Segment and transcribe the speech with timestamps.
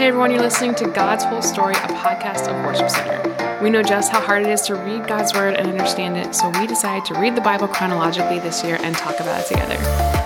[0.00, 3.58] Hey everyone, you're listening to God's Whole Story, a podcast of Worship Center.
[3.62, 6.48] We know just how hard it is to read God's Word and understand it, so
[6.58, 9.76] we decided to read the Bible chronologically this year and talk about it together.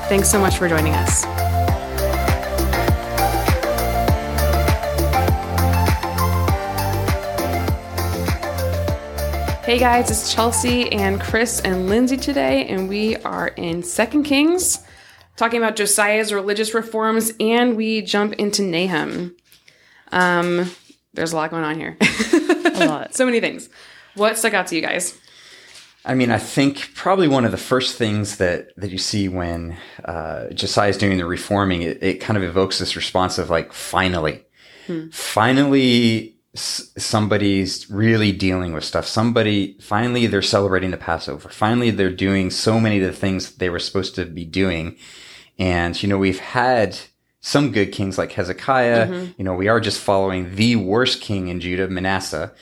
[0.08, 1.24] Thanks so much for joining us.
[9.64, 14.84] Hey guys, it's Chelsea and Chris and Lindsey today, and we are in Second Kings,
[15.34, 19.34] talking about Josiah's religious reforms, and we jump into Nahum.
[20.14, 20.70] Um,
[21.12, 21.96] there's a lot going on here.
[22.76, 23.14] A lot.
[23.14, 23.68] so many things.
[24.14, 25.16] What stuck out to you guys?
[26.04, 29.76] I mean, I think probably one of the first things that that you see when
[30.04, 33.72] uh, Josiah is doing the reforming, it, it kind of evokes this response of like,
[33.72, 34.44] finally,
[35.12, 39.06] finally, s- somebody's really dealing with stuff.
[39.06, 41.48] Somebody finally they're celebrating the Passover.
[41.48, 44.96] Finally, they're doing so many of the things they were supposed to be doing.
[45.58, 46.98] And you know, we've had
[47.46, 49.06] some good kings like Hezekiah.
[49.06, 49.32] Mm-hmm.
[49.36, 52.52] You know, we are just following the worst king in Judah, Manasseh.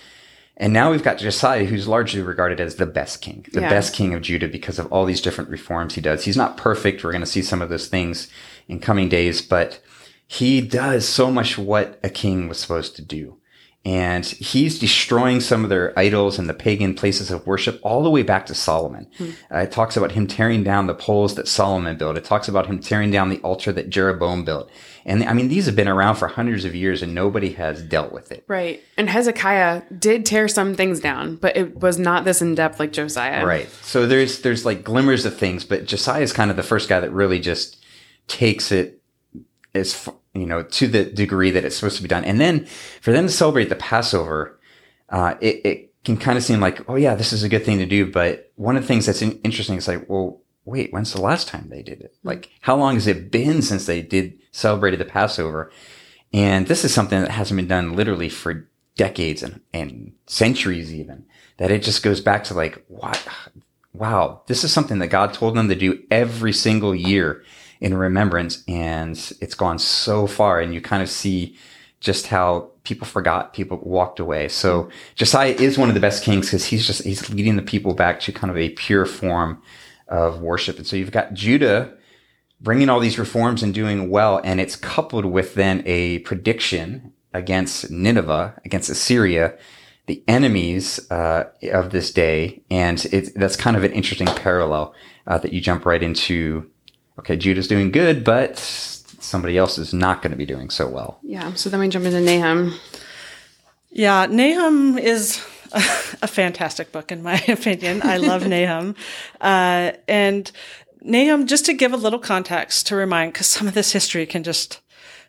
[0.57, 3.71] And now we've got Josiah, who's largely regarded as the best king, the Yeah.
[3.71, 6.25] best king of Judah because of all these different reforms he does.
[6.25, 7.05] He's not perfect.
[7.05, 8.27] We're going to see some of those things
[8.67, 9.79] in coming days, but
[10.27, 13.37] he does so much what a king was supposed to do.
[13.85, 18.11] And he's destroying some of their idols and the pagan places of worship all the
[18.11, 19.09] way back to Solomon.
[19.51, 22.17] Uh, it talks about him tearing down the poles that Solomon built.
[22.17, 24.71] It talks about him tearing down the altar that Jeroboam built.
[25.05, 28.13] And I mean, these have been around for hundreds of years and nobody has dealt
[28.13, 28.45] with it.
[28.47, 28.81] Right.
[28.97, 32.93] And Hezekiah did tear some things down, but it was not this in depth like
[32.93, 33.45] Josiah.
[33.45, 33.69] Right.
[33.83, 37.01] So there's there's like glimmers of things, but Josiah is kind of the first guy
[37.01, 37.85] that really just
[38.29, 39.03] takes it
[39.75, 42.25] as f- you know to the degree that it's supposed to be done.
[42.25, 42.67] And then
[43.01, 44.59] for them to celebrate the Passover,
[45.09, 47.79] uh, it, it can kind of seem like, oh yeah, this is a good thing
[47.79, 48.11] to do.
[48.11, 51.69] But one of the things that's interesting is like, well, wait, when's the last time
[51.69, 52.17] they did it?
[52.23, 55.71] Like, how long has it been since they did celebrated the Passover?
[56.33, 61.25] And this is something that hasn't been done literally for decades and, and centuries even.
[61.59, 63.27] That it just goes back to like, what?
[63.93, 67.45] Wow, this is something that God told them to do every single year
[67.83, 68.63] in remembrance.
[68.67, 70.61] And it's gone so far.
[70.61, 71.59] And you kind of see
[72.01, 74.49] just how people forgot, people walked away.
[74.49, 77.95] So Josiah is one of the best kings because he's just, he's leading the people
[77.95, 79.63] back to kind of a pure form
[80.09, 80.79] of worship.
[80.79, 81.95] And so you've got Judah
[82.61, 84.41] bringing all these reforms and doing well.
[84.43, 89.57] And it's coupled with then a prediction against Nineveh, against Assyria,
[90.07, 92.63] the enemies uh, of this day.
[92.71, 92.99] And
[93.37, 94.95] that's kind of an interesting parallel
[95.27, 96.69] uh, that you jump right into.
[97.19, 101.19] Okay, Judah's doing good, but somebody else is not going to be doing so well.
[101.23, 101.53] Yeah.
[101.55, 102.75] So then we jump into Nahum.
[103.91, 108.03] Yeah, Nahum is a fantastic book, in my opinion.
[108.03, 108.95] I love Nahum.
[109.41, 110.51] Uh, and
[111.03, 114.43] Nahum, just to give a little context to remind, because some of this history can
[114.43, 114.81] just,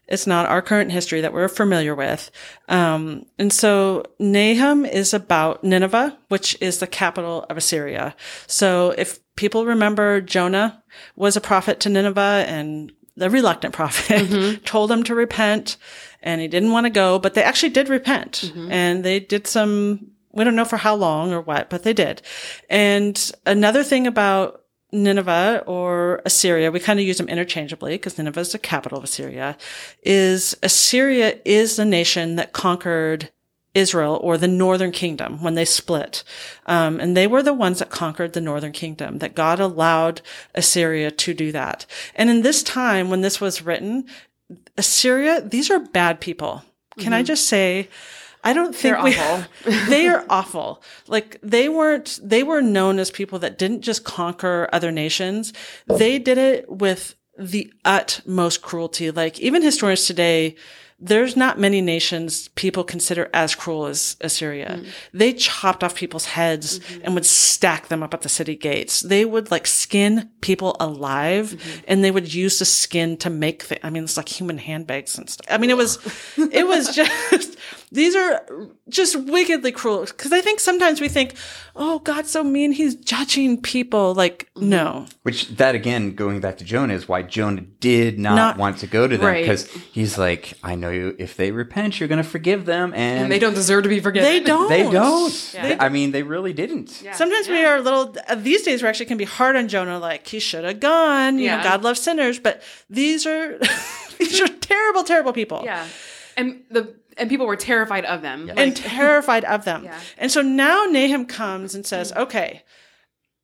[0.07, 2.29] it's not our current history that we're familiar with.
[2.67, 8.15] Um, and so Nahum is about Nineveh, which is the capital of Assyria.
[8.45, 10.83] So if people remember, Jonah
[11.15, 15.77] was a prophet to Nineveh and the reluctant prophet told him to repent
[16.21, 20.07] and he didn't want to go, but they actually did repent and they did some,
[20.31, 22.21] we don't know for how long or what, but they did.
[22.69, 24.62] And another thing about
[24.93, 29.03] Nineveh or Assyria, we kind of use them interchangeably because Nineveh is the capital of
[29.03, 29.57] Assyria,
[30.03, 33.29] is Assyria is the nation that conquered
[33.73, 36.23] Israel or the northern kingdom when they split.
[36.67, 40.21] Um, and they were the ones that conquered the northern kingdom, that God allowed
[40.53, 41.85] Assyria to do that.
[42.15, 44.05] And in this time, when this was written,
[44.77, 46.63] Assyria, these are bad people.
[46.99, 47.89] Can I just say,
[48.43, 49.45] I don't think They're we, awful.
[49.89, 50.83] they are awful.
[51.07, 55.53] Like they weren't, they were known as people that didn't just conquer other nations.
[55.87, 59.11] They did it with the utmost cruelty.
[59.11, 60.55] Like even historians today,
[60.99, 64.77] there's not many nations people consider as cruel as Assyria.
[64.77, 65.17] Mm-hmm.
[65.17, 67.01] They chopped off people's heads mm-hmm.
[67.03, 69.01] and would stack them up at the city gates.
[69.01, 71.81] They would like skin people alive mm-hmm.
[71.89, 75.17] and they would use the skin to make the, I mean, it's like human handbags
[75.17, 75.45] and stuff.
[75.49, 75.97] I mean, it was,
[76.37, 77.57] it was just,
[77.91, 78.45] these are
[78.89, 80.05] just wickedly cruel.
[80.05, 81.35] Cause I think sometimes we think,
[81.75, 82.71] oh, God's so mean.
[82.71, 84.13] He's judging people.
[84.13, 85.05] Like, no.
[85.23, 88.87] Which that again, going back to Jonah, is why Jonah did not, Not- want to
[88.87, 89.41] go to them Right.
[89.43, 91.15] because he's like, I know you.
[91.17, 93.99] If they repent, you're going to forgive them, and, And they don't deserve to be
[93.99, 94.29] forgiven.
[94.29, 94.69] They don't.
[94.69, 95.51] They don't.
[95.53, 95.77] Yeah.
[95.79, 97.01] I mean, they really didn't.
[97.01, 97.13] Yeah.
[97.13, 99.99] Sometimes we are a little, uh, these days we actually can be hard on Jonah,
[99.99, 101.37] like he should have gone.
[101.37, 101.57] You Yeah.
[101.57, 103.57] know, God loves sinners, but these are,
[104.19, 105.61] these are terrible, terrible people.
[105.63, 105.87] Yeah.
[106.35, 108.51] And the and people were terrified of them.
[108.55, 109.85] And terrified of them.
[109.85, 109.99] Yeah.
[110.17, 112.17] And so now Nahum comes and says, mm.
[112.17, 112.63] okay,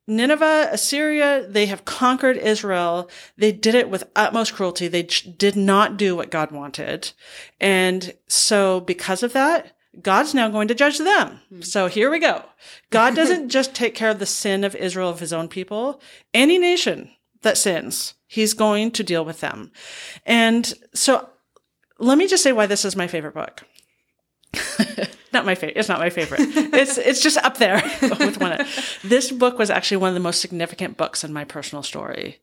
[0.09, 3.09] Nineveh, Assyria, they have conquered Israel.
[3.37, 4.87] They did it with utmost cruelty.
[4.87, 7.11] They did not do what God wanted.
[7.59, 11.39] And so because of that, God's now going to judge them.
[11.49, 11.61] Hmm.
[11.61, 12.43] So here we go.
[12.89, 16.01] God doesn't just take care of the sin of Israel, of his own people.
[16.33, 17.11] Any nation
[17.41, 19.71] that sins, he's going to deal with them.
[20.25, 21.29] And so
[21.99, 23.63] let me just say why this is my favorite book.
[25.33, 25.77] not my favorite.
[25.77, 26.41] It's not my favorite.
[26.41, 28.65] It's it's just up there with one.
[29.03, 32.39] This book was actually one of the most significant books in my personal story.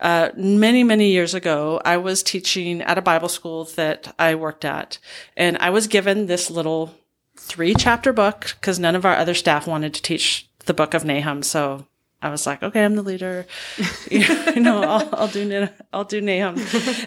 [0.00, 4.64] Uh, many many years ago, I was teaching at a Bible school that I worked
[4.64, 4.98] at,
[5.36, 6.94] and I was given this little
[7.36, 11.04] three chapter book because none of our other staff wanted to teach the book of
[11.04, 11.42] Nahum.
[11.42, 11.86] So
[12.20, 13.46] I was like, okay, I'm the leader.
[14.10, 16.62] you know, I'll, I'll do I'll do Nahum,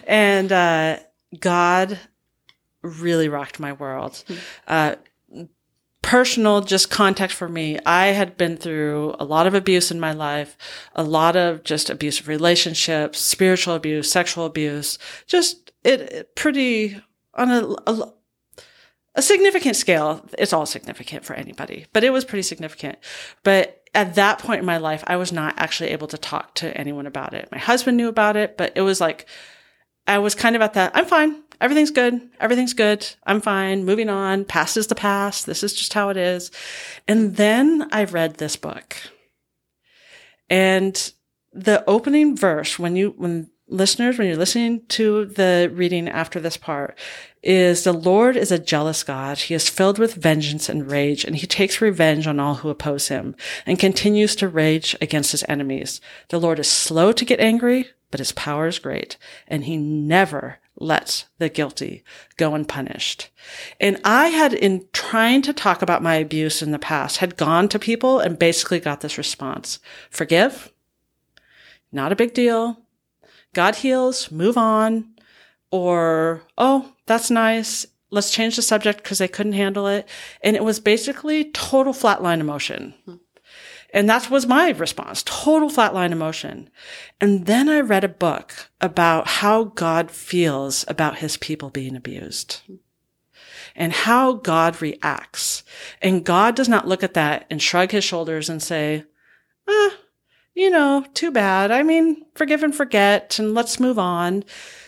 [0.08, 0.98] and uh,
[1.38, 1.98] God
[2.82, 4.24] really rocked my world.
[4.66, 4.96] Uh,
[6.02, 7.78] personal, just context for me.
[7.84, 10.56] I had been through a lot of abuse in my life,
[10.94, 17.00] a lot of just abusive relationships, spiritual abuse, sexual abuse, just it, it pretty
[17.34, 18.12] on a, a
[19.16, 20.24] a significant scale.
[20.38, 22.98] It's all significant for anybody, but it was pretty significant.
[23.42, 26.76] But at that point in my life, I was not actually able to talk to
[26.76, 27.48] anyone about it.
[27.50, 29.26] My husband knew about it, but it was like,
[30.06, 31.42] I was kind of at that, I'm fine.
[31.60, 32.30] Everything's good.
[32.40, 33.06] Everything's good.
[33.26, 33.84] I'm fine.
[33.84, 34.46] Moving on.
[34.46, 35.44] Past is the past.
[35.44, 36.50] This is just how it is.
[37.06, 38.96] And then I read this book.
[40.48, 41.12] And
[41.52, 46.56] the opening verse, when you, when listeners, when you're listening to the reading after this
[46.56, 46.98] part,
[47.42, 49.38] is the Lord is a jealous God.
[49.38, 53.08] He is filled with vengeance and rage, and he takes revenge on all who oppose
[53.08, 53.36] him
[53.66, 56.00] and continues to rage against his enemies.
[56.28, 59.16] The Lord is slow to get angry, but his power is great,
[59.46, 62.02] and he never lets the guilty
[62.36, 63.28] go unpunished.
[63.78, 67.68] And I had, in trying to talk about my abuse in the past, had gone
[67.68, 69.78] to people and basically got this response.
[70.10, 70.72] Forgive.
[71.92, 72.80] Not a big deal.
[73.52, 74.30] God heals.
[74.30, 75.10] Move on.
[75.70, 77.86] Or, oh, that's nice.
[78.10, 80.08] Let's change the subject because they couldn't handle it.
[80.42, 82.94] And it was basically total flatline emotion.
[83.04, 83.14] Hmm.
[83.92, 86.70] And that was my response, total flatline emotion.
[87.20, 92.60] And then I read a book about how God feels about his people being abused
[93.74, 95.64] and how God reacts.
[96.00, 99.04] And God does not look at that and shrug his shoulders and say,
[99.66, 99.96] ah,
[100.54, 101.70] you know, too bad.
[101.70, 104.44] I mean, forgive and forget and let's move on.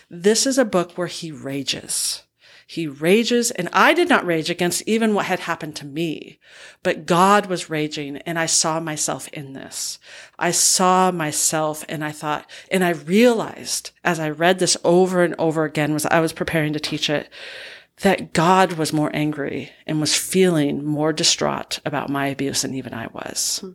[0.09, 2.23] This is a book where he rages.
[2.67, 6.39] He rages, and I did not rage against even what had happened to me,
[6.81, 9.99] but God was raging, and I saw myself in this.
[10.39, 15.35] I saw myself, and I thought, and I realized as I read this over and
[15.37, 17.29] over again, was I was preparing to teach it,
[17.97, 22.93] that God was more angry and was feeling more distraught about my abuse than even
[22.93, 23.59] I was.
[23.59, 23.71] Hmm.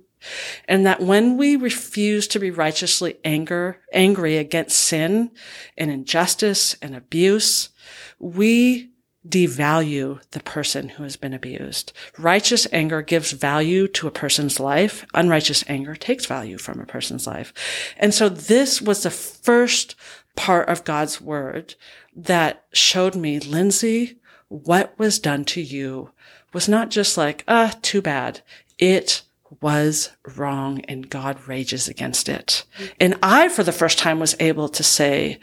[0.67, 5.31] And that when we refuse to be righteously anger, angry against sin
[5.77, 7.71] and injustice and abuse,
[8.19, 8.91] we
[9.27, 11.93] devalue the person who has been abused.
[12.17, 15.05] Righteous anger gives value to a person's life.
[15.13, 17.53] Unrighteous anger takes value from a person's life.
[17.97, 19.95] And so this was the first
[20.37, 21.75] part of God's word
[22.15, 26.11] that showed me, Lindsey, what was done to you
[26.53, 28.41] was not just like, ah, too bad.
[28.79, 29.23] It
[29.61, 32.65] was wrong and God rages against it.
[33.01, 35.41] And I, for the first time, was able to say,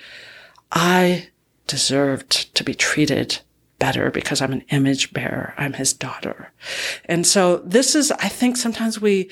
[0.71, 1.29] I
[1.67, 3.39] deserved to be treated
[3.79, 5.53] better because I'm an image bearer.
[5.57, 6.51] I'm his daughter.
[7.05, 9.29] And so this is, I think sometimes we,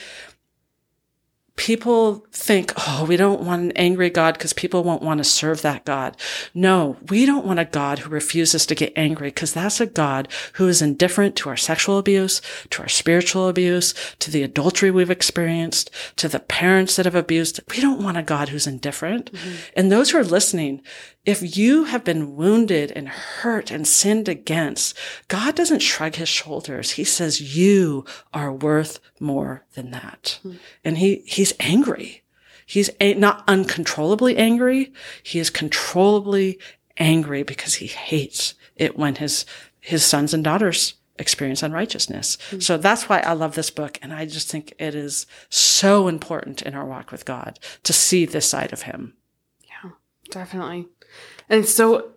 [1.56, 5.62] people think, oh, we don't want an angry God because people won't want to serve
[5.62, 6.18] that God.
[6.54, 10.28] No, we don't want a God who refuses to get angry because that's a God
[10.54, 12.42] who is indifferent to our sexual abuse,
[12.72, 17.60] to our spiritual abuse, to the adultery we've experienced, to the parents that have abused.
[17.70, 19.32] We don't want a God who's indifferent.
[19.32, 19.56] Mm-hmm.
[19.76, 20.82] And those who are listening,
[21.25, 24.98] if you have been wounded and hurt and sinned against,
[25.30, 26.92] God doesn't shrug his shoulders.
[26.92, 30.39] He says, you are worth more than that.
[30.44, 30.58] Mm.
[30.84, 32.24] And he, he's angry.
[32.65, 34.92] He's a- not uncontrollably angry.
[35.22, 36.60] He is controllably
[36.98, 39.46] angry because he hates it when his,
[39.80, 42.38] his sons and daughters experience unrighteousness.
[42.51, 42.63] Mm.
[42.63, 43.98] So that's why I love this book.
[44.01, 48.25] And I just think it is so important in our walk with God to see
[48.25, 49.13] this side of him.
[49.62, 49.92] Yeah,
[50.32, 50.88] definitely.
[51.50, 52.12] And it's so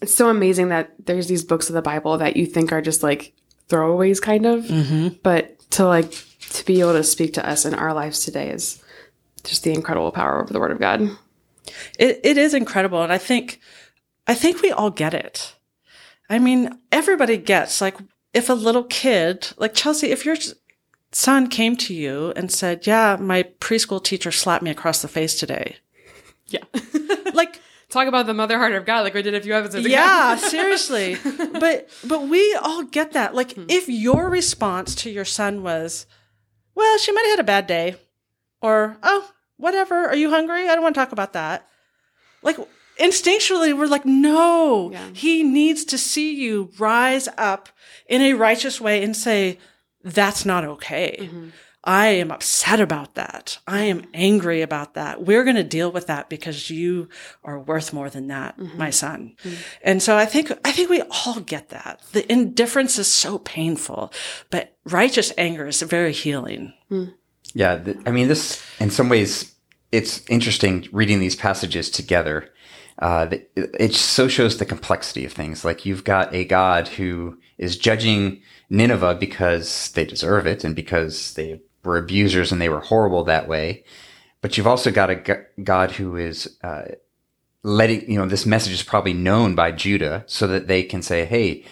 [0.00, 3.02] it's so amazing that there's these books of the Bible that you think are just
[3.02, 3.34] like
[3.68, 5.08] throwaways kind of, mm-hmm.
[5.22, 6.10] but to like
[6.50, 8.82] to be able to speak to us in our lives today is
[9.44, 11.02] just the incredible power of the word of God.
[11.98, 13.60] It it is incredible and I think
[14.26, 15.54] I think we all get it.
[16.28, 17.96] I mean, everybody gets like
[18.32, 20.36] if a little kid, like Chelsea, if you're
[21.12, 25.38] son came to you and said, yeah, my preschool teacher slapped me across the face
[25.38, 25.76] today.
[26.46, 26.64] Yeah.
[27.32, 27.60] Like,
[27.90, 29.92] Talk about the mother heart of God, like we did a few episodes ago.
[29.92, 31.16] yeah, seriously.
[31.60, 33.34] But, but we all get that.
[33.34, 33.64] Like, Hmm.
[33.68, 36.06] if your response to your son was,
[36.74, 37.96] well, she might have had a bad day
[38.62, 40.06] or, oh, whatever.
[40.06, 40.68] Are you hungry?
[40.68, 41.66] I don't want to talk about that.
[42.42, 42.56] Like,
[42.98, 45.08] instinctually, we're like, no, Yeah.
[45.12, 47.68] he needs to see you rise up
[48.08, 49.58] in a righteous way and say,
[50.02, 51.18] that's not okay.
[51.20, 51.48] Mm-hmm.
[51.82, 53.58] I am upset about that.
[53.66, 55.22] I am angry about that.
[55.24, 57.08] We're going to deal with that because you
[57.42, 58.76] are worth more than that, Mm-hmm.
[58.78, 59.34] my son.
[59.82, 62.02] And so I think, I think we all get that.
[62.12, 64.12] The indifference is so painful,
[64.50, 66.74] but righteous anger is very healing.
[67.54, 69.54] Yeah, th- I mean, this in some ways
[69.92, 72.50] it's interesting reading these passages together.
[72.98, 75.64] Uh, it, it so shows the complexity of things.
[75.64, 81.32] Like you've got a God who is judging Nineveh because they deserve it and because
[81.34, 83.84] they were abusers and they were horrible that way.
[84.40, 86.82] But you've also got a God who is uh,
[87.62, 91.24] letting you know this message is probably known by Judah so that they can say,
[91.24, 91.64] "Hey,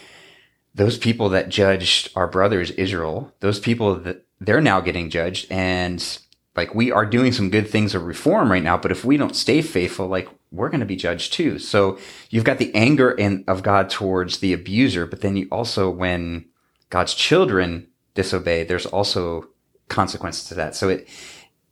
[0.75, 6.19] those people that judged our brothers Israel, those people that they're now getting judged and
[6.59, 9.37] like we are doing some good things of reform right now, but if we don't
[9.37, 11.59] stay faithful, like we're going to be judged too.
[11.59, 11.99] So
[12.31, 16.47] you've got the anger in, of God towards the abuser, but then you also, when
[16.91, 19.49] God's children disobey, there's also
[19.88, 20.75] consequences to that.
[20.75, 21.09] So it,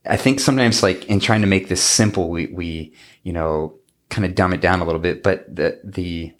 [0.09, 2.93] I think sometimes like in trying to make this simple, we, we,
[3.23, 3.75] you know,
[4.09, 6.33] kind of dumb it down a little bit, but the, the,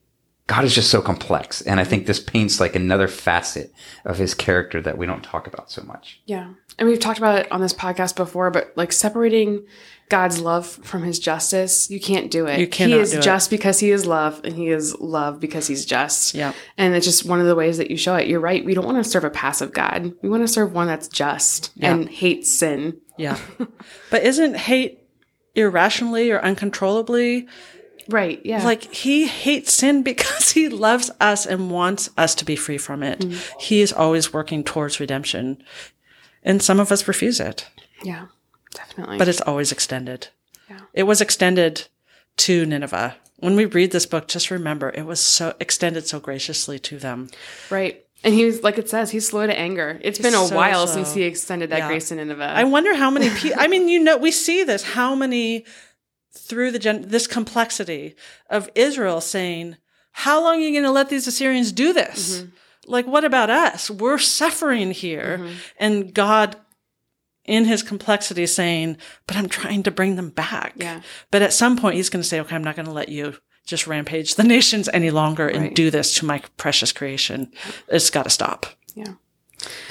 [0.47, 1.61] God is just so complex.
[1.63, 3.73] And I think this paints like another facet
[4.05, 6.21] of his character that we don't talk about so much.
[6.25, 6.53] Yeah.
[6.79, 9.67] And we've talked about it on this podcast before, but like separating
[10.09, 12.61] God's love from his justice, you can't do it.
[12.61, 13.23] You cannot He is do it.
[13.23, 16.33] just because he is love and he is love because he's just.
[16.35, 16.53] Yeah.
[16.79, 18.29] And it's just one of the ways that you show it.
[18.29, 18.65] You're right.
[18.65, 20.13] We don't want to serve a passive God.
[20.23, 22.99] We want to serve one that's just and hates sin.
[23.19, 23.39] Yeah.
[24.11, 25.01] but isn't hate
[25.55, 27.49] irrationally or uncontrollably
[28.09, 28.41] Right.
[28.45, 28.63] Yeah.
[28.63, 33.03] like he hates sin because he loves us and wants us to be free from
[33.03, 33.19] it.
[33.19, 33.59] Mm-hmm.
[33.59, 35.61] He is always working towards redemption.
[36.45, 37.67] And some of us refuse it,
[38.05, 38.27] yeah,
[38.77, 39.19] definitely.
[39.19, 40.29] but it's always extended.
[40.71, 40.81] Yeah.
[40.95, 41.89] It was extended
[42.39, 43.17] to Nineveh.
[43.39, 47.29] When we read this book, just remember it was so extended so graciously to them.
[47.71, 48.03] right.
[48.25, 50.01] And he was, like it says, he's slow to anger.
[50.03, 50.95] It's been a so while slow.
[50.97, 51.89] since he extended that Yeah.
[51.89, 52.43] grace to Nineveh.
[52.57, 55.65] I wonder how many people, I mean, you know, we see this, how many
[56.37, 58.17] through the gen- this complexity
[58.51, 59.77] of Israel saying,
[60.13, 62.39] how long are you going to let these Assyrians do this?
[62.41, 62.49] Mm-hmm.
[62.91, 63.91] Like, what about us?
[63.91, 65.47] We're suffering here.
[65.79, 66.57] And God,
[67.47, 70.75] in his complexity, saying, but I'm trying to bring them back.
[70.77, 71.01] Yeah.
[71.31, 73.37] But at some point, he's going to say, okay, I'm not going to let you
[73.65, 75.75] just rampage the nations any longer and Right.
[75.75, 77.51] do this to my precious creation.
[77.89, 78.67] It's got to stop.
[78.95, 79.15] yeah.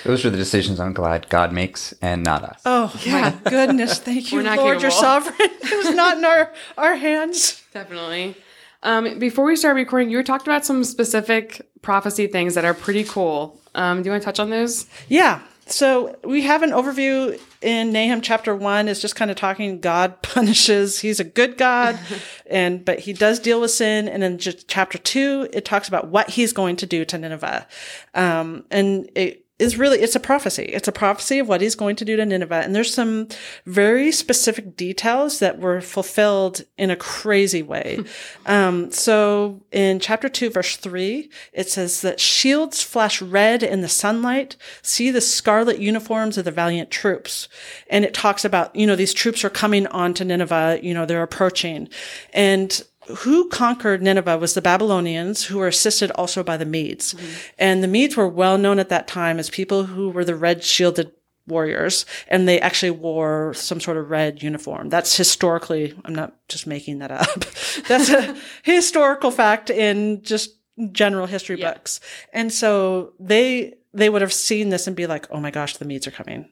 [0.06, 2.62] Those are the decisions I'm glad God makes and not us.
[2.66, 3.98] Oh my goodness.
[4.00, 4.80] Thank you, We're not Lord.
[4.82, 5.02] You're capable.
[5.02, 5.36] sovereign.
[5.64, 7.64] It was not in our, our hands.
[7.74, 8.36] Definitely.
[8.84, 12.76] Um, before we start recording, you were talked about some specific prophecy things that are
[12.76, 13.60] pretty cool.
[13.74, 14.86] Um, do you want to touch on those?
[15.10, 15.42] Yeah.
[15.68, 20.22] So we have an overview in Nahum chapter one is just kind of talking God
[20.22, 21.00] punishes.
[21.00, 22.00] He's a good God
[22.46, 24.08] and, but he does deal with sin.
[24.08, 27.68] And in just chapter two, it talks about what he's going to do to Nineveh.
[28.14, 30.64] Um, and it is really, it's a prophecy.
[30.64, 32.62] It's a prophecy of what he's going to do to Nineveh.
[32.64, 33.30] And there's some
[33.66, 38.00] very specific details that were fulfilled in a crazy way.
[38.48, 43.90] Um, so in chapter 2, verse 3, it says that shields flash red in the
[43.90, 44.56] sunlight.
[44.84, 47.48] See the scarlet uniforms of the valiant troops.
[47.90, 51.06] And it talks about, you know, these troops are coming on to Nineveh, you know,
[51.06, 51.90] they're approaching.
[52.34, 57.14] And who conquered Nineveh was the Babylonians, who were assisted also by the Medes.
[57.14, 57.36] Mm-hmm.
[57.58, 60.64] And the Medes were well known at that time as people who were the red
[60.64, 61.12] shielded
[61.48, 64.90] warriors, and they actually wore some sort of red uniform.
[64.90, 67.40] That's historically, I'm not just making that up.
[67.88, 70.56] That's a historical fact in just
[70.92, 71.74] general history Yeah.
[71.74, 72.00] books.
[72.34, 75.86] And so they, they would have seen this and be like, oh my gosh, the
[75.86, 76.50] Medes are coming.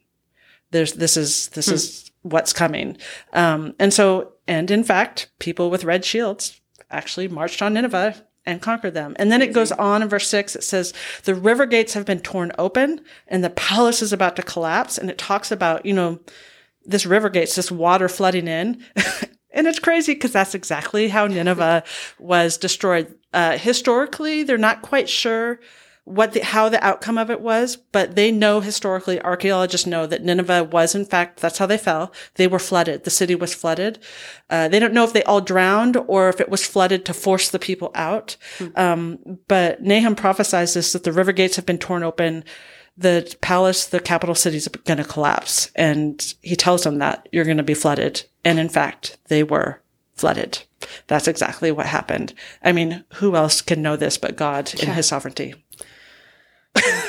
[0.71, 1.73] There's, this is, this hmm.
[1.73, 2.97] is what's coming.
[3.33, 8.15] Um, and so, and in fact, people with red shields actually marched on Nineveh
[8.45, 9.15] and conquered them.
[9.17, 10.55] And then it goes on in verse six.
[10.55, 14.43] It says, the river gates have been torn open and the palace is about to
[14.43, 14.97] collapse.
[14.97, 16.19] And it talks about, you know,
[16.85, 18.83] this river gates, this water flooding in.
[19.51, 21.83] and it's crazy because that's exactly how Nineveh
[22.19, 23.15] was destroyed.
[23.33, 25.59] Uh, historically, they're not quite sure
[26.05, 30.21] what the, how the outcome of it was, but they know historically, archaeologists know that
[30.21, 32.11] Nineveh was in fact, that's how they fell.
[32.35, 33.05] They were flooded.
[33.05, 33.99] The city was flooded.
[34.49, 37.49] Uh, they don't know if they all drowned or if it was flooded to force
[37.49, 38.35] the people out.
[38.75, 42.43] Um, but Nahum prophesies this, that the river gates have been torn open.
[42.97, 45.71] the palace, the capital city is going to collapse.
[45.75, 48.23] And he tells them that you're going to be flooded.
[48.45, 49.81] And in fact, they were
[50.15, 50.63] flooded.
[51.07, 52.33] That's exactly what happened.
[52.61, 55.55] I mean, who else can know this but God in his sovereignty?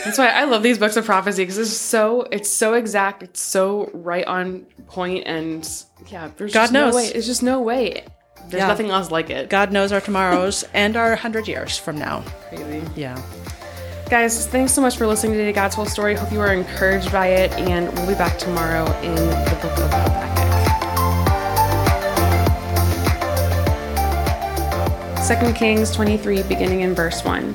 [0.04, 3.40] That's why I love these books of prophecy because it's so it's so exact, it's
[3.40, 5.66] so right on point, and
[6.08, 6.92] yeah, there's God just knows.
[6.92, 7.06] no way.
[7.06, 8.04] It's just no way.
[8.48, 8.66] There's Yeah.
[8.68, 9.48] nothing else like it.
[9.48, 12.22] God knows our tomorrows and our hundred years from now.
[12.50, 12.82] Crazy.
[12.94, 13.20] Yeah.
[14.10, 16.14] Guys, thanks so much for listening to God's Whole Story.
[16.14, 19.70] Hope you were encouraged by it, and we'll be back tomorrow in the book of
[19.90, 20.34] Habakkuk.
[25.24, 27.54] Second Kings 23, beginning in verse 1.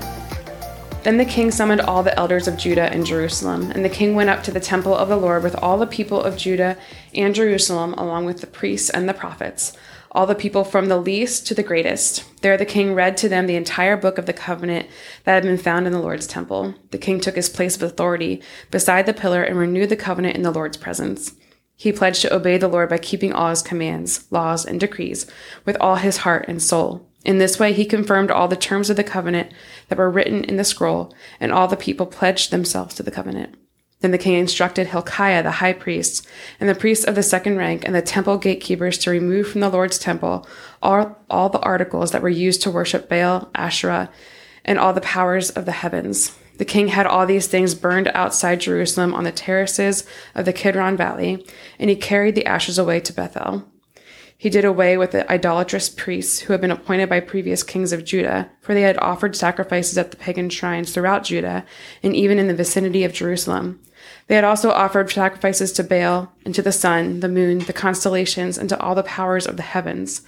[1.04, 4.30] Then the king summoned all the elders of Judah and Jerusalem, and the king went
[4.30, 6.78] up to the temple of the Lord with all the people of Judah
[7.16, 9.72] and Jerusalem, along with the priests and the prophets,
[10.12, 12.26] all the people from the least to the greatest.
[12.42, 14.88] There the king read to them the entire book of the covenant
[15.24, 16.76] that had been found in the Lord's temple.
[16.92, 20.44] The king took his place of authority beside the pillar and renewed the covenant in
[20.44, 21.34] the Lord's presence.
[21.78, 25.26] He pledged to obey the Lord by keeping all his commands, laws, and decrees
[25.64, 27.09] with all his heart and soul.
[27.26, 29.52] In this way, he confirmed all the terms of the covenant
[29.90, 33.56] that were written in the scroll, and all the people pledged themselves to the covenant.
[34.02, 36.26] Then the king instructed Hilkiah the high priest,
[36.60, 39.70] and the priests of the second rank, and the temple gatekeepers to remove from the
[39.70, 40.48] Lord's temple
[40.82, 44.10] all, all the articles that were used to worship Baal, Asherah,
[44.64, 46.38] and all the powers of the heavens.
[46.58, 50.96] The king had all these things burned outside Jerusalem on the terraces of the Kidron
[50.96, 51.46] Valley,
[51.78, 53.66] and he carried the ashes away to Bethel.
[54.40, 58.06] He did away with the idolatrous priests who had been appointed by previous kings of
[58.06, 61.66] Judah, for they had offered sacrifices at the pagan shrines throughout Judah
[62.02, 63.82] and even in the vicinity of Jerusalem.
[64.28, 68.58] They had also offered sacrifices to Baal and to the sun, the moon, the constellations,
[68.58, 70.22] and to all the powers of the heavens.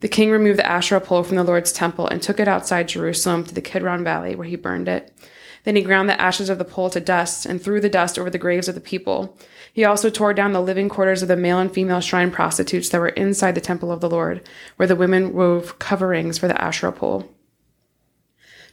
[0.00, 3.44] The king removed the Asherah pole from the Lord's temple and took it outside Jerusalem
[3.44, 5.16] to the Kidron Valley, where he burned it.
[5.64, 8.30] Then he ground the ashes of the pole to dust and threw the dust over
[8.30, 9.36] the graves of the people.
[9.72, 13.00] He also tore down the living quarters of the male and female shrine prostitutes that
[13.00, 16.92] were inside the temple of the Lord, where the women wove coverings for the Asherah
[16.92, 17.30] pole.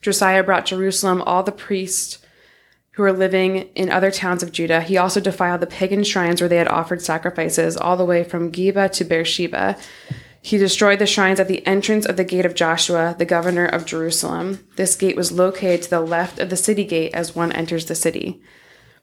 [0.02, 2.20] Josiah brought Jerusalem all the priests
[2.92, 4.82] who were living in other towns of Judah.
[4.82, 8.52] He also defiled the pagan shrines where they had offered sacrifices, all the way from
[8.52, 9.78] Geba to Beersheba.
[10.42, 13.86] He destroyed the shrines at the entrance of the gate of Joshua, the governor of
[13.86, 14.68] Jerusalem.
[14.76, 17.96] This gate was located to the left of the city gate as one enters the
[17.96, 18.42] city.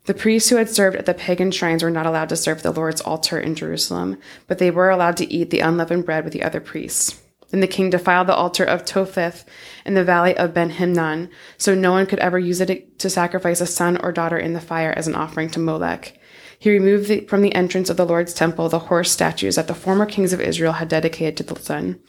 [0.07, 2.72] The priests who had served at the pagan shrines were not allowed to serve the
[2.72, 6.42] Lord's altar in Jerusalem, but they were allowed to eat the unleavened bread with the
[6.42, 7.20] other priests.
[7.51, 9.44] Then the king defiled the altar of Topheth
[9.87, 13.61] in the valley of Ben Hinnom, so no one could ever use it to sacrifice
[13.61, 16.17] a son or daughter in the fire as an offering to Molech.
[16.59, 19.75] He removed the, from the entrance of the Lord's temple the horse statues that the
[19.75, 22.01] former kings of Israel had dedicated to the sun.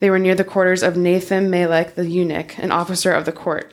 [0.00, 3.72] They were near the quarters of Nathan Melech the eunuch, an officer of the court.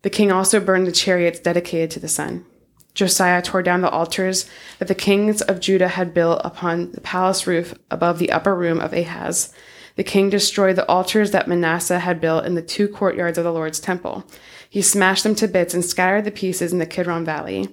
[0.00, 2.46] The king also burned the chariots dedicated to the sun.
[2.94, 4.48] Josiah tore down the altars
[4.78, 8.80] that the kings of Judah had built upon the palace roof above the upper room
[8.80, 9.52] of Ahaz.
[9.96, 13.52] The king destroyed the altars that Manasseh had built in the two courtyards of the
[13.52, 14.24] Lord's temple.
[14.68, 17.68] He smashed them to bits and scattered the pieces in the Kidron Valley.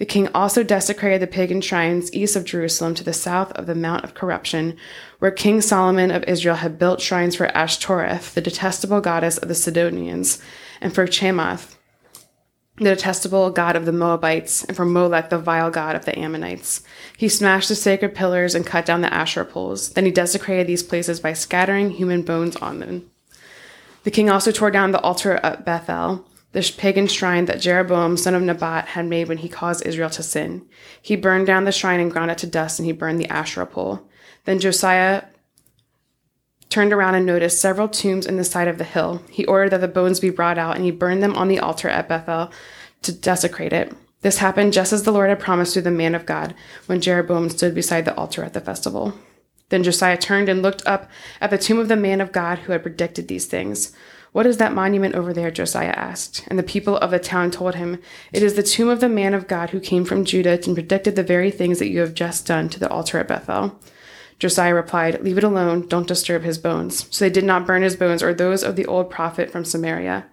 [0.00, 3.74] The king also desecrated the pagan shrines east of Jerusalem to the south of the
[3.74, 4.78] Mount of Corruption,
[5.18, 9.54] where King Solomon of Israel had built shrines for Ashtoreth, the detestable goddess of the
[9.54, 10.40] Sidonians,
[10.80, 11.74] and for Chemosh,
[12.78, 16.82] the detestable god of the Moabites, and for Molech, the vile god of the Ammonites.
[17.18, 19.90] He smashed the sacred pillars and cut down the Asherah poles.
[19.90, 23.10] Then he desecrated these places by scattering human bones on them.
[24.04, 28.34] The king also tore down the altar at Bethel, the pagan shrine that Jeroboam, son
[28.34, 30.66] of Nebat, had made when he caused Israel to sin.
[31.00, 33.66] He burned down the shrine and ground it to dust, and he burned the Asherah
[33.66, 34.08] pole.
[34.44, 35.24] Then Josiah
[36.68, 39.22] turned around and noticed several tombs in the side of the hill.
[39.30, 41.88] He ordered that the bones be brought out, and he burned them on the altar
[41.88, 42.50] at Bethel
[43.02, 43.92] to desecrate it.
[44.22, 46.54] This happened just as the Lord had promised through the man of God
[46.86, 49.14] when Jeroboam stood beside the altar at the festival.
[49.70, 51.08] Then Josiah turned and looked up
[51.40, 53.92] at the tomb of the man of God who had predicted these things.
[54.32, 55.50] What is that monument over there?
[55.50, 56.44] Josiah asked.
[56.46, 57.98] And the people of the town told him,
[58.32, 61.16] It is the tomb of the man of God who came from Judah and predicted
[61.16, 63.78] the very things that you have just done to the altar at Bethel.
[64.38, 67.06] Josiah replied, Leave it alone, don't disturb his bones.
[67.14, 70.26] So they did not burn his bones or those of the old prophet from Samaria.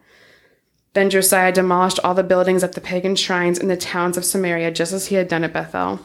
[0.93, 4.71] Then Josiah demolished all the buildings at the pagan shrines in the towns of Samaria,
[4.71, 5.99] just as he had done at Bethel.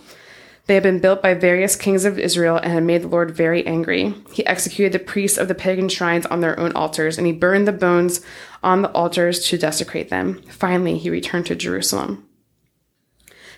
[0.67, 3.67] They had been built by various kings of Israel and had made the Lord very
[3.67, 4.15] angry.
[4.33, 7.67] He executed the priests of the pagan shrines on their own altars, and he burned
[7.67, 8.21] the bones
[8.63, 10.41] on the altars to desecrate them.
[10.43, 12.29] Finally, he returned to Jerusalem.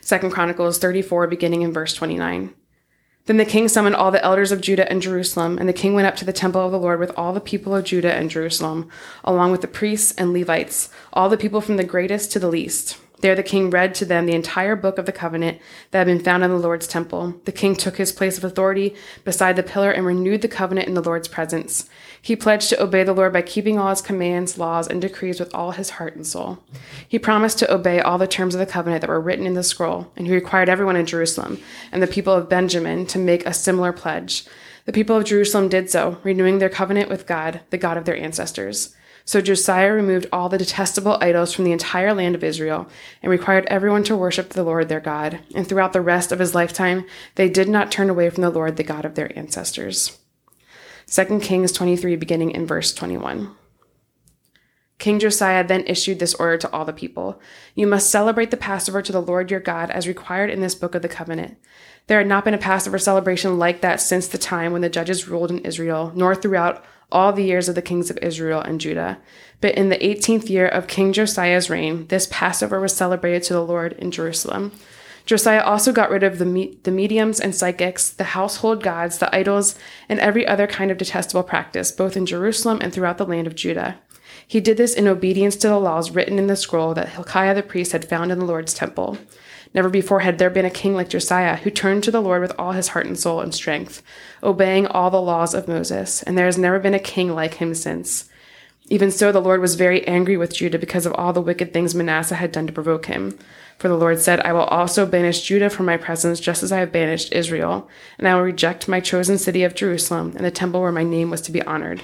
[0.00, 2.54] Second Chronicles 34, beginning in verse 29.
[3.26, 6.06] Then the king summoned all the elders of Judah and Jerusalem, and the king went
[6.06, 8.90] up to the temple of the Lord with all the people of Judah and Jerusalem,
[9.24, 12.98] along with the priests and Levites, all the people from the greatest to the least.
[13.24, 15.58] There the king read to them the entire book of the covenant
[15.92, 17.40] that had been found in the Lord's temple.
[17.46, 20.92] The king took his place of authority beside the pillar and renewed the covenant in
[20.92, 21.88] the Lord's presence.
[22.20, 25.54] He pledged to obey the Lord by keeping all his commands, laws, and decrees with
[25.54, 26.58] all his heart and soul.
[27.08, 29.62] He promised to obey all the terms of the covenant that were written in the
[29.62, 31.58] scroll, and he required everyone in Jerusalem
[31.92, 34.44] and the people of Benjamin to make a similar pledge.
[34.84, 38.18] The people of Jerusalem did so, renewing their covenant with God, the God of their
[38.18, 38.94] ancestors.
[39.26, 42.86] So Josiah removed all the detestable idols from the entire land of Israel
[43.22, 45.40] and required everyone to worship the Lord their God.
[45.54, 47.06] And throughout the rest of his lifetime,
[47.36, 50.18] they did not turn away from the Lord, the God of their ancestors.
[51.06, 53.54] 2 Kings 23, beginning in verse 21.
[54.98, 57.40] King Josiah then issued this order to all the people
[57.74, 60.94] You must celebrate the Passover to the Lord your God as required in this book
[60.94, 61.58] of the covenant.
[62.06, 65.28] There had not been a Passover celebration like that since the time when the judges
[65.28, 66.84] ruled in Israel, nor throughout
[67.14, 69.18] all the years of the kings of Israel and Judah.
[69.60, 73.64] But in the 18th year of King Josiah's reign, this Passover was celebrated to the
[73.64, 74.72] Lord in Jerusalem.
[75.24, 79.34] Josiah also got rid of the, me- the mediums and psychics, the household gods, the
[79.34, 79.74] idols,
[80.06, 83.54] and every other kind of detestable practice, both in Jerusalem and throughout the land of
[83.54, 83.96] Judah.
[84.46, 87.62] He did this in obedience to the laws written in the scroll that Hilkiah the
[87.62, 89.16] priest had found in the Lord's temple.
[89.74, 92.52] Never before had there been a king like Josiah who turned to the Lord with
[92.58, 94.02] all his heart and soul and strength,
[94.40, 97.74] obeying all the laws of Moses, and there has never been a king like him
[97.74, 98.30] since.
[98.88, 101.94] Even so, the Lord was very angry with Judah because of all the wicked things
[101.94, 103.36] Manasseh had done to provoke him.
[103.78, 106.78] For the Lord said, I will also banish Judah from my presence, just as I
[106.78, 110.82] have banished Israel, and I will reject my chosen city of Jerusalem and the temple
[110.82, 112.02] where my name was to be honored.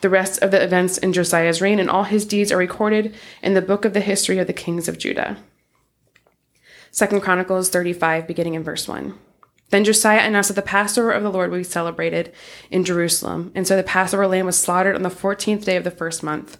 [0.00, 3.54] The rest of the events in Josiah's reign and all his deeds are recorded in
[3.54, 5.36] the book of the history of the kings of Judah.
[6.94, 9.18] Second Chronicles 35, beginning in verse 1.
[9.70, 12.32] Then Josiah announced that the Passover of the Lord would be celebrated
[12.70, 15.90] in Jerusalem, and so the Passover lamb was slaughtered on the 14th day of the
[15.90, 16.56] first month.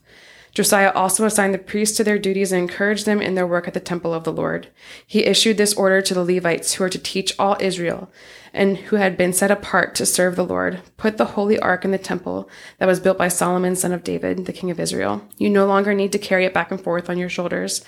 [0.52, 3.74] Josiah also assigned the priests to their duties and encouraged them in their work at
[3.74, 4.68] the temple of the Lord.
[5.06, 8.10] He issued this order to the Levites, who were to teach all Israel,
[8.52, 11.90] and who had been set apart to serve the Lord Put the holy ark in
[11.90, 15.22] the temple that was built by Solomon, son of David, the king of Israel.
[15.36, 17.84] You no longer need to carry it back and forth on your shoulders.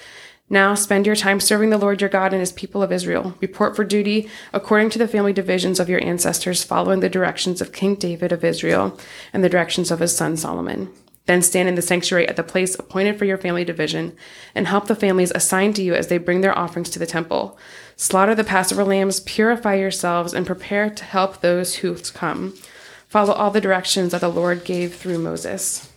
[0.49, 3.35] Now spend your time serving the Lord your God and his people of Israel.
[3.41, 7.73] Report for duty according to the family divisions of your ancestors, following the directions of
[7.73, 8.99] King David of Israel
[9.33, 10.89] and the directions of his son Solomon.
[11.27, 14.17] Then stand in the sanctuary at the place appointed for your family division,
[14.55, 17.59] and help the families assigned to you as they bring their offerings to the temple.
[17.97, 22.55] Slaughter the Passover lambs, purify yourselves, and prepare to help those who come.
[23.09, 25.93] Follow all the directions that the Lord gave through Moses.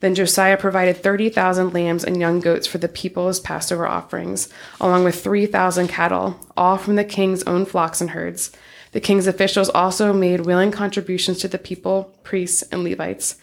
[0.00, 4.48] Then Josiah provided 30,000 lambs and young goats for the people's Passover offerings,
[4.80, 8.52] along with 3,000 cattle, all from the king's own flocks and herds.
[8.92, 13.36] The king's officials also made willing contributions to the people, priests, and Levites.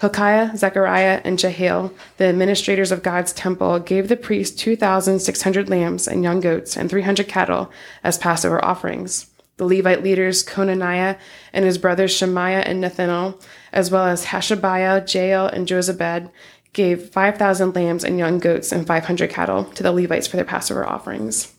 [0.00, 6.24] Hilkiah, Zechariah, and Jehiel, the administrators of God's temple, gave the priests 2,600 lambs and
[6.24, 7.70] young goats and 300 cattle
[8.02, 9.29] as Passover offerings.
[9.60, 11.18] The Levite leaders, Conaniah
[11.52, 13.38] and his brothers Shemaiah and Nethanel,
[13.74, 16.30] as well as Hashabiah, Jeiel, and Jozabad,
[16.72, 20.88] gave 5,000 lambs and young goats and 500 cattle to the Levites for their Passover
[20.88, 21.52] offerings.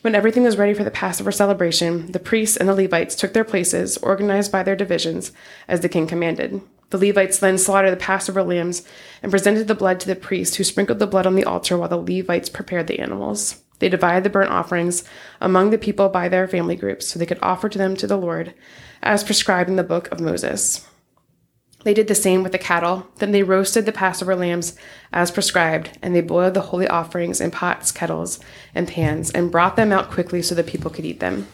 [0.00, 3.44] When everything was ready for the Passover celebration, the priests and the Levites took their
[3.44, 5.30] places, organized by their divisions,
[5.68, 6.60] as the king commanded.
[6.90, 8.82] The Levites then slaughtered the Passover lambs
[9.22, 11.88] and presented the blood to the priest, who sprinkled the blood on the altar while
[11.88, 13.62] the Levites prepared the animals.
[13.82, 15.02] They divided the burnt offerings
[15.40, 18.16] among the people by their family groups so they could offer to them to the
[18.16, 18.54] Lord,
[19.02, 20.86] as prescribed in the book of Moses.
[21.82, 23.08] They did the same with the cattle.
[23.16, 24.76] Then they roasted the Passover lambs
[25.12, 28.38] as prescribed, and they boiled the holy offerings in pots, kettles,
[28.72, 31.48] and pans, and brought them out quickly so the people could eat them.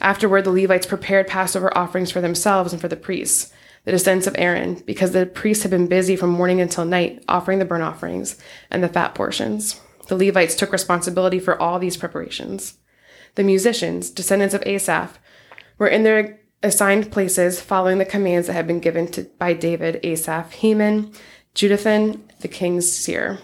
[0.00, 3.52] Afterward, the Levites prepared Passover offerings for themselves and for the priests,
[3.84, 7.60] the descendants of Aaron, because the priests had been busy from morning until night offering
[7.60, 8.36] the burnt offerings
[8.68, 9.80] and the fat portions.
[10.08, 12.78] The Levites took responsibility for all these preparations.
[13.36, 15.18] The musicians, descendants of Asaph,
[15.78, 20.00] were in their assigned places following the commands that had been given to, by David,
[20.02, 21.12] Asaph, Heman,
[21.54, 23.38] Jeduthun, the king's seer.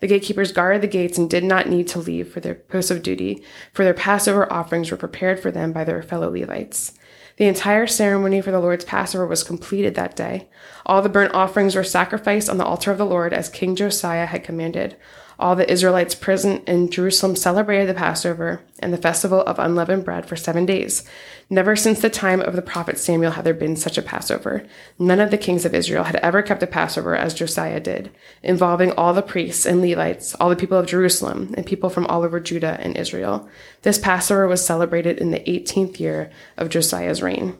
[0.00, 3.02] The gatekeepers guarded the gates and did not need to leave for their posts of
[3.02, 6.92] duty, for their Passover offerings were prepared for them by their fellow Levites.
[7.36, 10.48] The entire ceremony for the Lord's Passover was completed that day.
[10.86, 14.26] All the burnt offerings were sacrificed on the altar of the Lord as King Josiah
[14.26, 14.96] had commanded.
[15.40, 20.26] All the Israelites present in Jerusalem celebrated the Passover and the festival of unleavened bread
[20.26, 21.02] for seven days.
[21.48, 24.66] Never since the time of the prophet Samuel had there been such a Passover.
[24.98, 28.10] None of the kings of Israel had ever kept a Passover as Josiah did,
[28.42, 32.22] involving all the priests and Levites, all the people of Jerusalem, and people from all
[32.22, 33.48] over Judah and Israel.
[33.80, 37.56] This Passover was celebrated in the 18th year of Josiah's reign.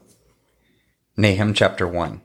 [1.17, 2.21] Nahum chapter 1.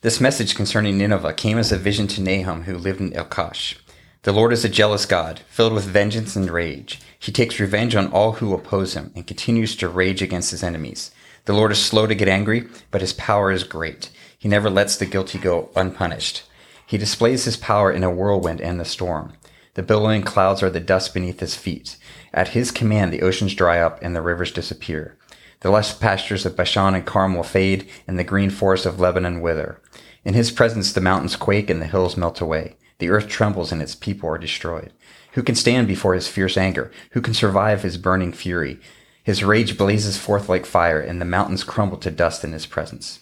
[0.00, 3.76] This message concerning Nineveh came as a vision to Nahum, who lived in Elkosh.
[4.22, 7.00] The Lord is a jealous God, filled with vengeance and rage.
[7.16, 11.12] He takes revenge on all who oppose him and continues to rage against his enemies.
[11.44, 14.10] The Lord is slow to get angry, but his power is great.
[14.36, 16.42] He never lets the guilty go unpunished.
[16.84, 19.34] He displays his power in a whirlwind and the storm.
[19.74, 21.96] The billowing clouds are the dust beneath his feet.
[22.34, 25.16] At his command, the oceans dry up and the rivers disappear.
[25.60, 29.80] The lush pastures of Bashan and Carmel fade, and the green forests of Lebanon wither.
[30.24, 32.76] In his presence, the mountains quake and the hills melt away.
[32.98, 34.92] The earth trembles and its people are destroyed.
[35.32, 36.90] Who can stand before his fierce anger?
[37.12, 38.80] Who can survive his burning fury?
[39.22, 43.20] His rage blazes forth like fire, and the mountains crumble to dust in his presence.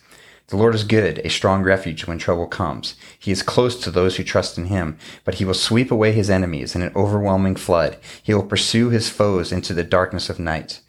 [0.49, 2.95] The Lord is good, a strong refuge when trouble comes.
[3.19, 6.31] He is close to those who trust in him, but he will sweep away his
[6.31, 7.99] enemies in an overwhelming flood.
[8.23, 10.81] He will pursue his foes into the darkness of night.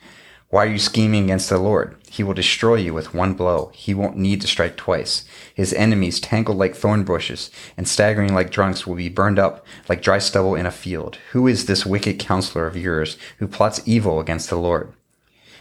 [0.49, 1.97] Why are you scheming against the Lord?
[2.09, 3.69] He will destroy you with one blow.
[3.73, 5.25] He won't need to strike twice.
[5.53, 10.01] His enemies, tangled like thorn bushes and staggering like drunks, will be burned up like
[10.01, 11.17] dry stubble in a field.
[11.33, 14.93] Who is this wicked counselor of yours who plots evil against the Lord?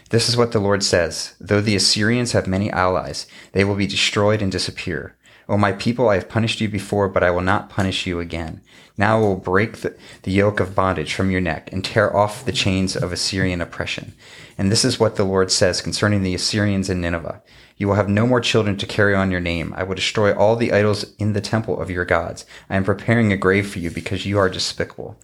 [0.09, 1.35] This is what the Lord says.
[1.37, 5.16] Though the Assyrians have many allies, they will be destroyed and disappear.
[5.49, 8.61] O my people, I have punished you before, but I will not punish you again.
[8.97, 12.43] Now I will break the, the, yoke of bondage from your neck and tear off
[12.43, 14.13] the chains of Assyrian oppression.
[14.57, 17.41] And this is what the Lord says concerning the Assyrians in Nineveh.
[17.77, 19.73] You will have no more children to carry on your name.
[19.77, 22.45] I will destroy all the idols in the temple of your gods.
[22.69, 25.15] I am preparing a grave for you because you are despicable.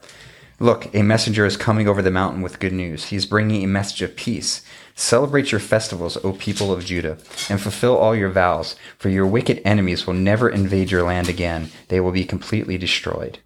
[0.59, 3.05] Look, a messenger is coming over the mountain with good news.
[3.05, 4.63] He is bringing a message of peace.
[4.95, 7.17] Celebrate your festivals, O people of Judah,
[7.49, 11.69] and fulfill all your vows, for your wicked enemies will never invade your land again.
[11.87, 13.39] They will be completely destroyed.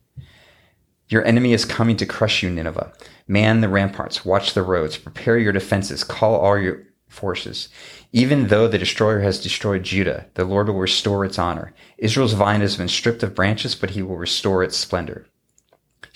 [1.09, 2.91] Your enemy is coming to crush you, Nineveh.
[3.27, 7.69] Man the ramparts, watch the roads, prepare your defenses, call all your forces.
[8.11, 11.73] Even though the destroyer has destroyed Judah, the Lord will restore its honor.
[11.97, 15.27] Israel's vine has been stripped of branches, but he will restore its splendor.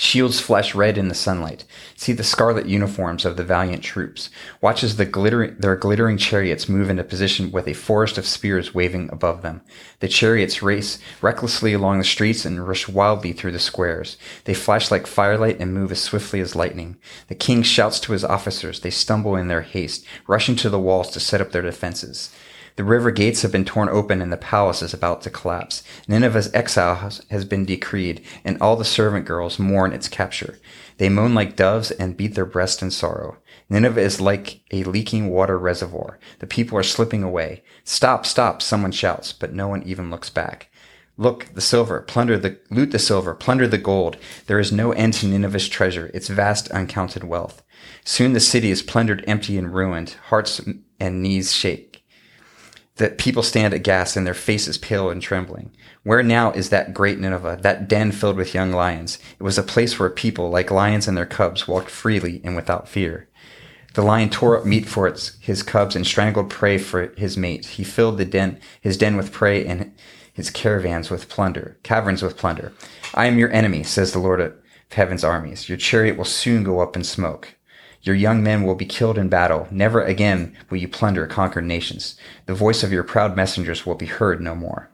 [0.03, 1.63] Shields flash red in the sunlight.
[1.95, 4.31] See the scarlet uniforms of the valiant troops.
[4.59, 8.73] Watch as the glitter- their glittering chariots move into position with a forest of spears
[8.73, 9.61] waving above them.
[9.99, 14.17] The chariots race recklessly along the streets and rush wildly through the squares.
[14.45, 16.97] They flash like firelight and move as swiftly as lightning.
[17.27, 18.79] The king shouts to his officers.
[18.79, 22.31] They stumble in their haste, rushing to the walls to set up their defenses.
[22.77, 25.83] The river gates have been torn open and the palace is about to collapse.
[26.07, 30.57] Nineveh's exile has been decreed, and all the servant girls mourn its capture.
[30.97, 33.37] They moan like doves and beat their breast in sorrow.
[33.69, 36.19] Nineveh is like a leaking water reservoir.
[36.39, 37.63] The people are slipping away.
[37.83, 40.69] Stop, stop, someone shouts, but no one even looks back.
[41.17, 44.17] Look, the silver, plunder the, loot the silver, plunder the gold.
[44.47, 47.63] There is no end to Nineveh's treasure, its vast uncounted wealth.
[48.05, 50.15] Soon the city is plundered empty and ruined.
[50.29, 50.61] Hearts
[50.99, 51.90] and knees shake
[53.01, 55.71] that people stand aghast and their faces pale and trembling.
[56.03, 59.17] Where now is that great Nineveh, that den filled with young lions?
[59.39, 62.87] It was a place where people, like lions and their cubs, walked freely and without
[62.87, 63.27] fear.
[63.95, 67.65] The lion tore up meat for its, his cubs and strangled prey for his mate.
[67.65, 69.93] He filled the den, his den with prey and
[70.31, 72.71] his caravans with plunder, caverns with plunder.
[73.15, 74.53] I am your enemy, says the Lord of
[74.91, 75.67] heaven's armies.
[75.67, 77.55] Your chariot will soon go up in smoke.
[78.03, 79.67] Your young men will be killed in battle.
[79.69, 82.15] Never again will you plunder conquered nations.
[82.45, 84.89] The voice of your proud messengers will be heard no more.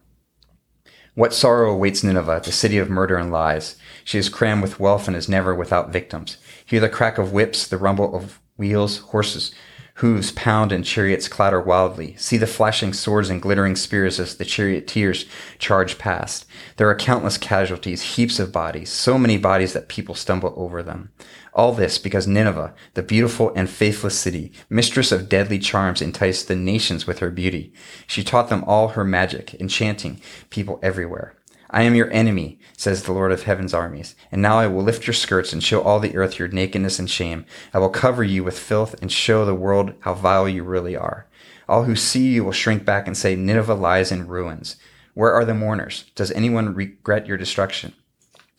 [1.16, 3.76] What sorrow awaits Nineveh, the city of murder and lies.
[4.04, 6.38] She is crammed with wealth and is never without victims.
[6.66, 9.52] Hear the crack of whips, the rumble of wheels, horses,
[9.96, 12.16] hooves pound and chariots clatter wildly.
[12.18, 15.26] See the flashing swords and glittering spears as the charioteers
[15.58, 16.46] charge past.
[16.76, 21.10] There are countless casualties, heaps of bodies, so many bodies that people stumble over them.
[21.58, 26.56] All this because Nineveh, the beautiful and faithless city, mistress of deadly charms, enticed the
[26.56, 27.74] nations with her beauty.
[28.06, 31.34] She taught them all her magic, enchanting people everywhere.
[31.72, 34.16] I am your enemy, says the Lord of heaven's armies.
[34.32, 37.10] And now I will lift your skirts and show all the earth your nakedness and
[37.10, 37.44] shame.
[37.74, 41.26] I will cover you with filth and show the world how vile you really are.
[41.68, 44.76] All who see you will shrink back and say, Nineveh lies in ruins.
[45.16, 46.06] Where are the mourners?
[46.14, 47.94] Does anyone regret your destruction?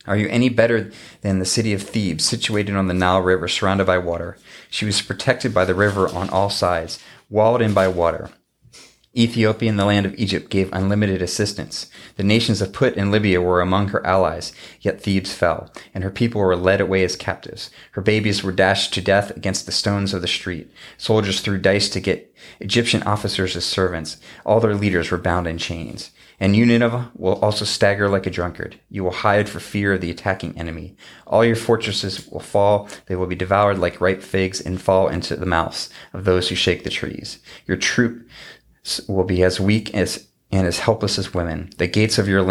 [0.08, 0.90] Are you any better
[1.20, 4.38] than the city of Thebes, situated on the Nile River, surrounded by water?
[4.70, 8.30] She was protected by the river on all sides, walled in by water.
[9.14, 11.90] Ethiopia and the land of Egypt gave unlimited assistance.
[12.16, 16.10] The nations of Put and Libya were among her allies, yet Thebes fell, and her
[16.10, 17.68] people were led away as captives.
[17.92, 20.70] Her babies were dashed to death against the stones of the street.
[20.96, 24.16] Soldiers threw dice to get Egyptian officers as servants.
[24.46, 26.12] All their leaders were bound in chains.
[26.40, 28.78] And you, Nineveh, will also stagger like a drunkard.
[28.88, 30.96] You will hide for fear of the attacking enemy.
[31.26, 32.88] All your fortresses will fall.
[33.06, 36.54] They will be devoured like ripe figs and fall into the mouths of those who
[36.54, 37.40] shake the trees.
[37.66, 41.70] Your troops will be as weak as and as helpless as women.
[41.76, 42.42] The gates of your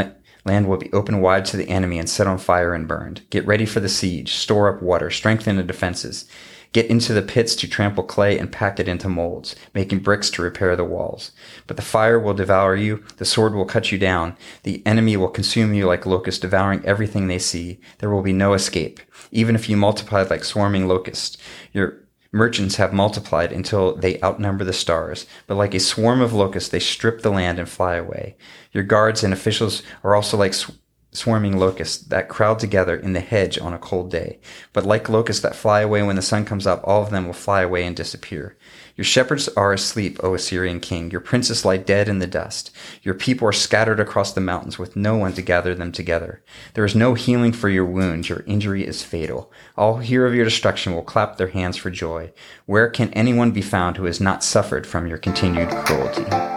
[0.47, 3.21] Land will be opened wide to the enemy and set on fire and burned.
[3.29, 4.33] Get ready for the siege.
[4.33, 5.11] Store up water.
[5.11, 6.25] Strengthen the defenses.
[6.73, 10.41] Get into the pits to trample clay and pack it into molds, making bricks to
[10.41, 11.31] repair the walls.
[11.65, 15.29] But the fire will devour you, the sword will cut you down, the enemy will
[15.29, 17.79] consume you like locusts, devouring everything they see.
[17.99, 18.99] There will be no escape,
[19.31, 21.37] even if you multiply like swarming locusts.
[21.73, 26.69] Your merchants have multiplied until they outnumber the stars, but like a swarm of locusts,
[26.69, 28.35] they strip the land and fly away.
[28.71, 30.71] Your guards and officials are also like sw-
[31.17, 34.39] swarming locusts that crowd together in the hedge on a cold day.
[34.71, 37.33] But like locusts that fly away when the sun comes up, all of them will
[37.33, 38.55] fly away and disappear.
[38.95, 41.11] Your shepherds are asleep, O Assyrian king.
[41.11, 42.71] Your princes lie dead in the dust.
[43.03, 46.41] Your people are scattered across the mountains with no one to gather them together.
[46.73, 48.29] There is no healing for your wounds.
[48.29, 49.51] Your injury is fatal.
[49.77, 52.31] All who hear of your destruction will clap their hands for joy.
[52.65, 56.56] Where can anyone be found who has not suffered from your continued cruelty?